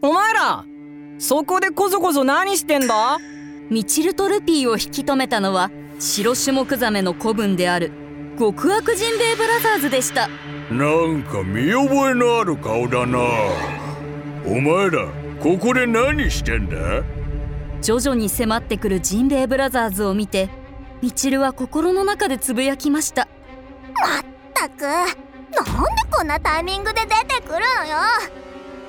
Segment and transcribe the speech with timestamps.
[0.00, 0.64] お前ら
[1.18, 3.18] そこでこそこそ何してんだ？
[3.68, 7.90] ミチルとルピーを引き止めたのは白種目ザメの子分である。
[8.38, 10.28] 極悪ジンベエブラザーズでした。
[10.70, 13.18] なんか見覚えのある顔だな。
[14.46, 15.08] お前ら
[15.40, 17.02] ここで何してんだ？
[17.82, 20.48] 徐々に迫ってくるジンベエブラザーズを見て
[21.02, 23.26] ミチルは心の中でつぶやきました。
[23.94, 25.23] まったく
[25.56, 27.98] なんでこんなタイミングで出てくるのよ？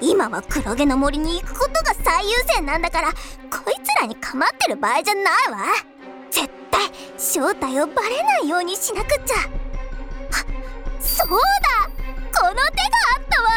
[0.00, 3.16] 今は黒毛の森に行くことが最優先なんだからこ
[3.70, 5.58] いつらに構ってる場合じゃないわ。
[6.30, 9.34] 絶対正体をバレないようにしなくっちゃ。
[9.36, 9.42] あ
[11.00, 11.36] そうだ！
[12.32, 12.62] この手が
[13.16, 13.48] あったわ！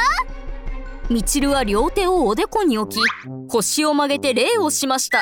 [1.09, 3.01] ミチルは両手をおでこに置き
[3.47, 5.21] 腰を曲げて礼をしました。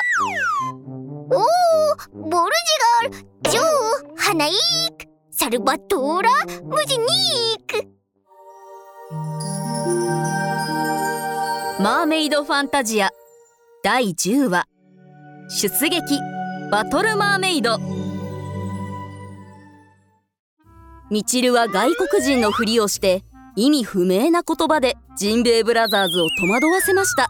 [1.30, 2.52] おおボル
[3.02, 3.64] ジガールジョー
[4.16, 4.54] ハナイー
[4.96, 6.30] クサルバトーラ
[6.64, 7.61] ムジニー
[11.82, 13.10] マーメイドファンタジア。
[13.82, 14.68] 第10話。
[15.48, 16.16] 出撃。
[16.70, 17.80] バトルマーメイド。
[21.10, 23.24] ミチルは外国人のふりをして
[23.56, 27.26] 意味不明な言葉でジンベエブラザーズを戸惑わせました。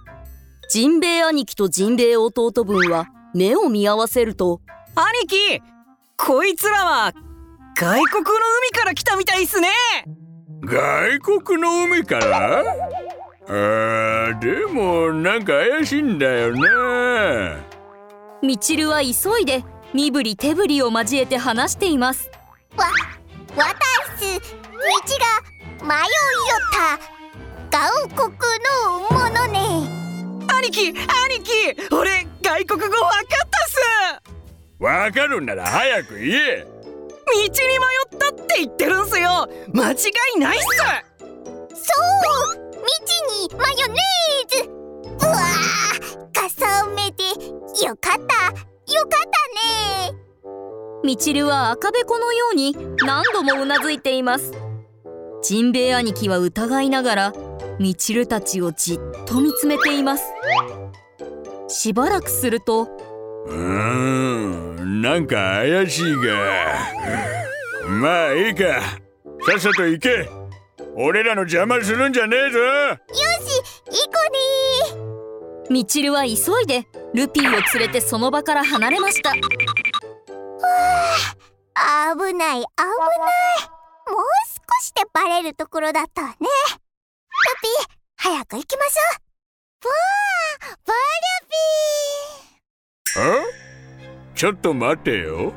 [0.69, 4.61] ジンベエ兄貴とジンベエ弟分は目を見合わせると
[4.95, 5.63] 兄貴
[6.19, 7.15] こいつらは
[7.75, 8.31] 外国の
[8.71, 9.71] 海から来たみたいっすね。
[10.63, 12.63] 外国の海から？
[13.49, 17.57] あーでもなんか怪しいんだよな
[18.43, 19.09] ミチルは急
[19.41, 22.31] いで身振り手振りを交えて話しています。
[22.77, 22.87] わ
[23.57, 23.75] わた
[24.17, 24.47] す道
[25.81, 26.07] が迷いよ
[26.59, 26.73] っ
[27.71, 27.79] た。
[27.79, 28.33] 外国
[28.89, 29.59] のものね。
[30.59, 30.97] 兄貴兄
[31.43, 34.83] 貴俺外国語わかったっす。
[34.83, 36.65] わかるんなら早く言え。
[36.65, 37.51] 道に迷
[38.17, 39.49] ったって言ってるんすよ。
[39.73, 39.97] 間違
[40.37, 40.67] いないっす。
[41.75, 41.93] そ
[42.57, 42.72] う。
[42.72, 42.72] 道
[43.43, 44.71] にマヨネーズ。
[44.71, 47.25] うわーかさめで
[47.85, 48.21] よかった。
[48.21, 50.17] よかったね。
[51.05, 54.53] ミチルは赤べこのように何度もうなずいています。
[55.43, 57.33] ジンベエ兄貴は疑いながら
[57.81, 60.25] ミチルたちをじっと見つめています。
[61.67, 62.83] しばらくすると
[63.47, 66.23] うーんなんか怪しいが。
[67.89, 68.81] まあいいか。
[69.45, 70.42] さっさと行け
[70.95, 72.59] 俺らの邪魔するんじゃねえぞ。
[72.59, 74.13] よし行こ
[75.67, 75.71] ね。
[75.71, 76.33] ミチルは急
[76.63, 79.33] いでルピーを連れてその場から離れました。
[79.33, 79.49] 危ない
[82.25, 82.59] 危ない。
[82.59, 82.65] もう
[84.47, 86.35] 少しでバレるところだったわね。
[86.41, 86.47] ル
[87.63, 89.01] ピー早く行きましょ
[89.85, 89.89] う。
[89.89, 94.35] わーバあ？
[94.35, 95.53] ちょっと待てよ。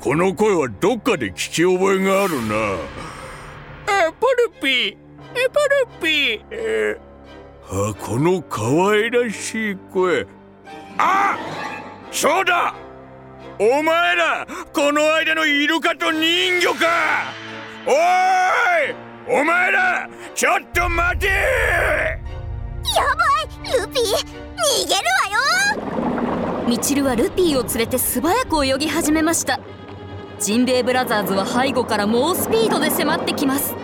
[0.00, 2.78] この声はどっかで聞き覚えがあるな
[4.64, 4.96] ピー。
[5.34, 6.42] えポルピー。
[6.50, 6.98] え
[7.70, 10.26] あこの可愛らしい声。
[10.96, 11.36] あ
[12.10, 12.74] そうだ。
[13.58, 16.86] お前らこの間のイルカと人魚か。
[17.86, 17.92] おー
[19.36, 21.28] いお前らちょっと待て。
[21.28, 24.04] ーやばいルピー。
[24.04, 25.02] 逃げる
[25.74, 25.82] わ
[26.62, 26.66] よ。
[26.66, 29.60] ミチルはルピーを連れて素早く泳ぎ始めました。
[30.40, 33.74] ジンベエブラザーズは背後から猛スピードで迫ってきます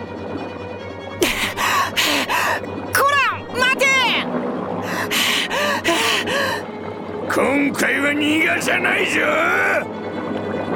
[7.33, 9.21] 今回は逃がさないぞ。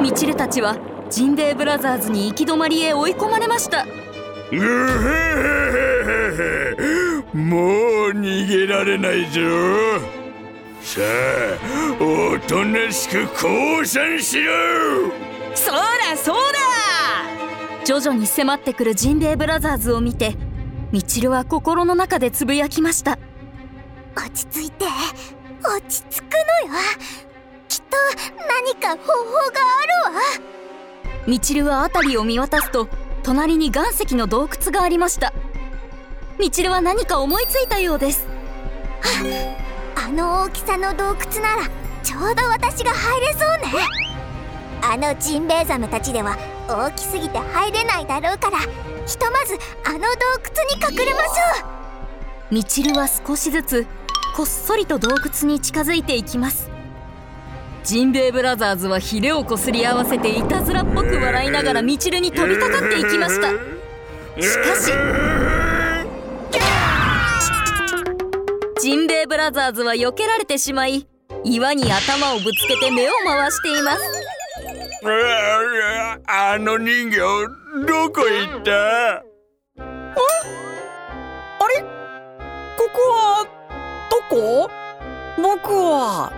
[0.01, 0.77] ミチルたちは
[1.09, 3.85] ジンベエブラザーズに行き止まりへ追い込まれました。
[7.33, 9.41] もう逃げられないぞ。
[10.79, 14.53] さあおとなしく降参しろ。
[15.53, 16.41] そうだそうだ。
[17.83, 20.37] 徐々に迫ってくるジンベエブラザーズを見て
[20.93, 23.19] ミチルは心の中でつぶやきました。
[24.15, 24.85] 落ち着いて
[25.67, 26.23] 落ち着く
[26.67, 26.79] のよ。
[27.67, 27.97] きっと
[28.47, 29.61] 何か方法が
[30.07, 30.21] あるわ。
[31.27, 32.87] ミチルは辺りを見渡すと
[33.23, 35.33] 隣に岩石の洞窟がありました。
[36.39, 38.27] ミチルは何か思いついたようです。
[39.95, 41.63] あの大きさの洞窟なら
[42.03, 43.85] ちょうど私が入れそうね。
[44.81, 46.37] あのジンベエザメたちでは
[46.67, 48.59] 大きすぎて入れないだろうから。
[49.07, 50.05] ひとまずあの洞
[50.43, 51.65] 窟に隠れましょ
[52.51, 52.53] う。
[52.53, 53.87] ミチルは少しずつ
[54.35, 56.69] こっそりと洞窟に近づいていきます。
[57.85, 63.47] ジンベエブラザーズはヒレをこすり合わせていたずらっぽく笑いながらミチルに飛びかかっていきました。
[64.41, 64.91] しかし
[68.81, 71.07] ジンベエブラザーズは避けられてしまい
[71.45, 74.01] 岩に頭をぶつけて目を回しています。
[76.27, 77.19] あの人形
[77.87, 78.71] どこ行った？
[79.15, 79.23] あ
[81.69, 81.85] れ？
[82.77, 83.24] ここは
[84.29, 84.69] どこ？
[85.37, 86.31] 僕は。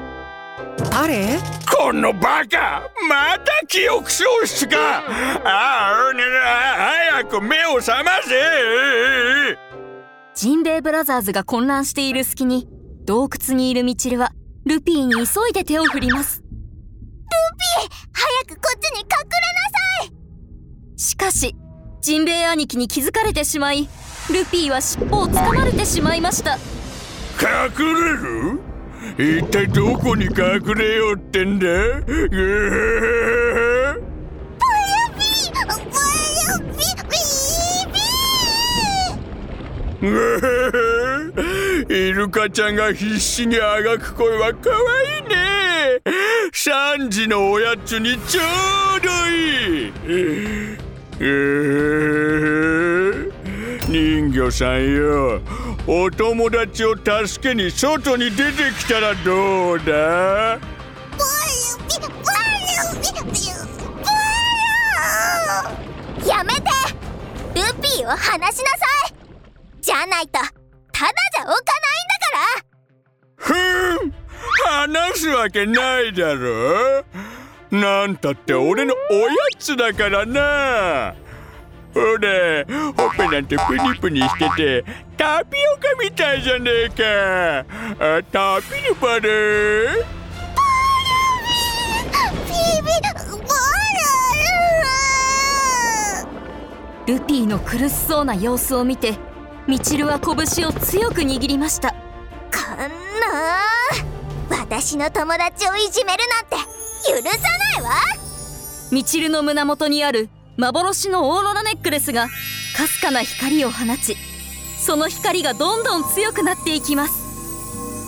[0.92, 1.40] 誰？
[1.70, 5.04] このバカまた記憶喪失か。
[5.44, 6.24] ああね
[7.22, 9.58] 早く目を覚ませ。
[10.34, 12.68] ジンベエブラザーズが混乱している隙に
[13.06, 14.32] 洞窟にいるミチルは
[14.66, 16.44] ルピーに急いで手を振ります。
[18.14, 20.14] 早くこっちに隠れなさ
[20.96, 21.00] い。
[21.00, 21.56] しかし
[22.02, 23.88] ジンベエ兄貴に気づかれてしまい
[24.32, 26.58] ルピーは尻尾をつかまれてしまいました
[27.40, 28.60] 隠れる？
[29.40, 30.32] 一体どこに隠
[30.76, 31.66] れようってんだ？
[31.68, 40.08] ぐー？
[41.90, 46.02] イルカちゃんが必死にあがく声は可愛いね。
[46.54, 48.42] 3時のおやつにちょ
[48.98, 49.92] うどいい。
[51.20, 53.32] ぐー？
[53.90, 55.42] 人魚さんよ。
[55.90, 60.60] お友達を助けに外に出てきたらどうだ？
[66.26, 66.62] やめて。
[67.56, 68.52] ルピーを離しなさ
[69.10, 69.14] い。
[69.80, 70.34] じゃないと
[70.92, 73.48] ただじゃおかないんだから。
[73.48, 73.54] ふ
[74.06, 74.14] ん
[75.10, 77.06] 話すわけないだろ。
[77.72, 81.16] なんたって俺のおやつだからな
[81.98, 82.64] ほれ
[82.96, 84.86] ほっぺなんてプニプニしてて
[85.18, 87.66] タピオカみたいじゃねえか。
[88.20, 90.06] あタピルパル
[92.46, 92.92] ピービ
[97.08, 97.26] ボル。
[97.26, 99.16] ピーの苦しそうな様子を見て
[99.68, 101.90] ミチルは拳を強く握りました。
[101.92, 101.96] こ
[102.76, 102.88] んな
[104.50, 106.58] 私の友達をいじめるなんて
[107.10, 107.40] 許さ
[107.76, 107.90] ないわ。
[108.92, 112.30] ミチルの胸元にある幻のオーロラネックレスが
[112.76, 114.18] かすかな光を放ち
[114.80, 117.14] その光がどんどん強くなっていきます。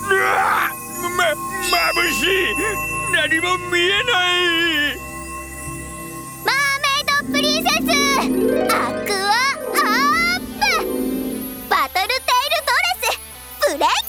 [0.10, 0.72] うわ
[1.16, 2.28] ま眩しい！
[3.14, 4.10] 何も見えな
[4.94, 4.98] い！
[6.46, 7.74] マーメイドプリンセス！
[7.78, 9.30] アクア
[9.76, 10.50] アップ！
[11.70, 13.14] バトルテイルドレス！
[13.62, 13.88] ブレイ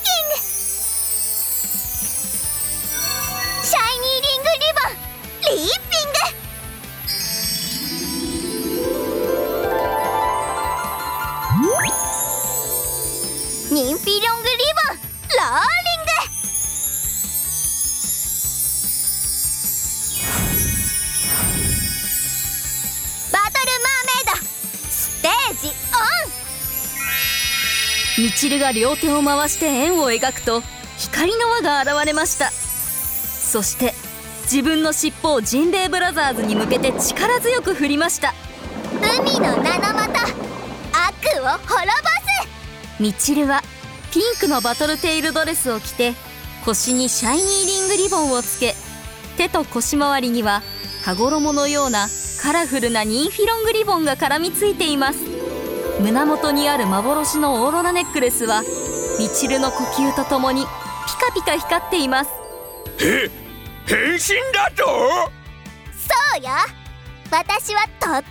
[28.21, 30.61] オンミチルが両手を回して円を描くと
[30.99, 32.51] 光の輪が現れました。
[32.51, 33.93] そして
[34.43, 38.35] 自分の尻尾をジンベエブラザーズに向けて力強く振りました。
[39.01, 40.19] 海の名のもと
[40.93, 41.87] 悪を滅
[42.99, 43.63] ぼミチルは
[44.11, 46.13] ピンクのバトルテイルドレスを着て
[46.63, 48.75] 腰にシャイニーリングリボンをつけ
[49.37, 50.61] 手と腰回りには
[51.03, 52.07] 羽衣のような
[52.39, 55.30] カラフルなニンフィロングリボンが絡みついています
[56.01, 58.63] 胸元にある幻のオーロラネックレスは
[59.19, 60.67] ミチルの呼吸とともにピ
[61.19, 62.31] カピカ光っています。
[62.99, 63.29] え
[63.85, 64.19] 変身
[64.53, 64.83] だと？
[65.95, 66.49] そうよ。
[67.29, 68.23] 私はとっても強い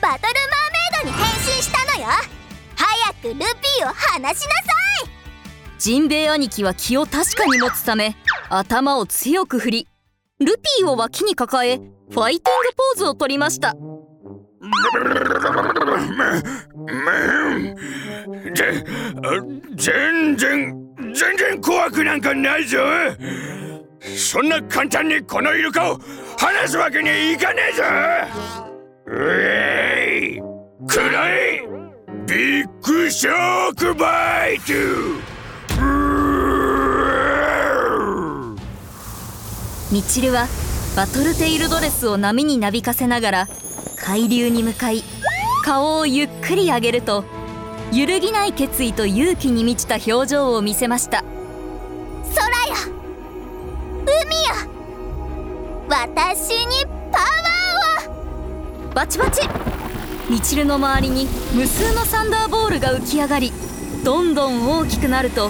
[0.00, 1.24] バトルマーメイドに変
[1.56, 2.06] 身したのよ。
[2.76, 4.38] 早くルピーを離しなさ
[5.04, 5.10] い。
[5.78, 8.16] ジンベエ兄貴は気を確かに持つため
[8.48, 9.88] 頭を強く振り
[10.40, 13.74] ルピーを脇に抱えファイティングポーズを取りました
[18.54, 18.84] ぜ
[19.76, 20.76] 全然
[21.14, 22.20] 全然怖くなん。
[22.20, 22.78] かないぞ
[24.16, 24.48] そん。
[24.48, 25.98] な簡単にこのイルカを
[26.38, 27.82] 離すわけにいかねえぞ
[29.06, 31.62] うえいくらい
[32.26, 33.32] ビッグショ
[33.70, 34.72] ックバイト
[39.92, 40.46] ミチルは
[40.96, 43.48] バトルテイルドレスを波になびかせながら
[44.06, 45.02] 海流に向かい
[45.64, 47.24] 顔をゆっくり上げると
[47.92, 51.24] 揺るぎない決意と勇気に満ちた表情を見せました。
[52.32, 52.94] 空よ
[54.02, 54.70] 海よ
[55.88, 58.94] 私にパワーを！
[58.94, 59.40] バチバチ。
[60.30, 63.52] ミチルの周りに無数のサンダーボールが浮き上がり
[64.04, 65.48] どんどん大きくなると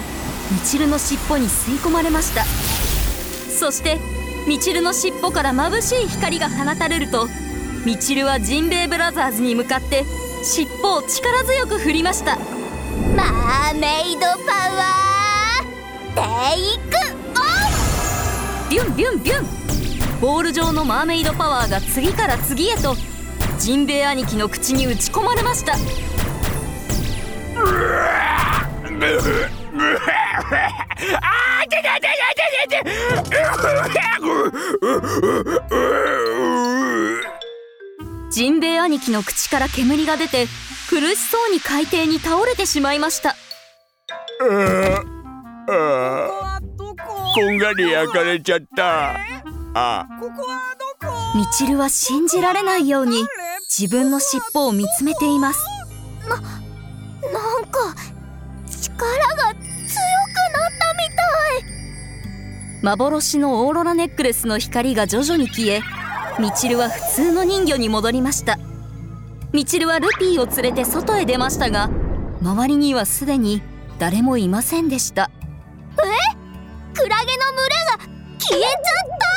[0.51, 2.43] ミチルの尻尾に吸い込まれました。
[2.43, 3.99] そして
[4.47, 7.27] ミチルの尻尾から眩しい光が放たれると
[7.85, 10.03] ミチルはジンベエブラザーズに向かって
[10.43, 12.37] 尻尾を力強く振りました。
[13.15, 14.27] マーメイドパ
[14.75, 16.21] ワーテ
[16.59, 16.95] イク
[17.33, 17.35] オ
[18.65, 18.69] フ。
[18.69, 19.45] ビュンビュンビュン。
[20.19, 22.95] ボール状のマーメイドパワーが次から次へと
[23.59, 25.73] ジンベエ兄貴の口に打ち込まれました。
[38.37, 40.45] ジンベエ兄貴の口から煙が出て
[40.91, 43.31] 苦しそうに海底に倒れてしまいました。
[43.31, 43.33] あ
[45.67, 46.59] あ
[47.33, 49.15] こんがり焼かれちゃった。
[49.73, 50.05] あ。
[51.35, 53.23] ミチルは信じられないように
[53.75, 55.65] 自分の尻尾を見つめています。
[56.29, 56.39] なん
[57.71, 57.95] か
[58.69, 59.81] 力が強くな
[60.61, 61.23] ったみた
[61.57, 62.83] い。
[62.83, 65.81] 幻のオーロラネックレスの光が徐々に消え
[66.39, 68.59] ミチルは普通の人魚に戻りました。
[69.53, 71.89] ミチルはルピーを連れて外へ出ましたが
[72.41, 73.61] 周りにはすでに
[73.97, 75.31] 誰もいませんでした。
[76.93, 77.97] クラゲの群れが
[78.39, 78.73] 消えちゃっ
[79.19, 79.27] た？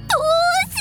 [0.00, 0.76] どうし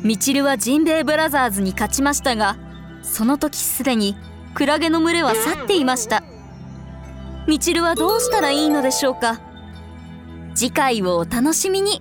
[0.00, 2.56] よミチルはジンベエブラザーズに勝ちましたが
[3.02, 4.16] その時すでに
[4.54, 6.22] クラゲの群れは去っていました。
[7.46, 9.40] ミチルはどうしたらいいのでしょうか？
[10.56, 12.00] 次回をお楽しみに。